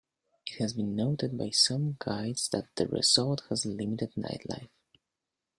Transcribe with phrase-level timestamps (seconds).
[0.47, 4.71] It has been noted by some guides that the resort has limited night life.